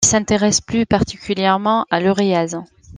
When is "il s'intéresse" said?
0.03-0.61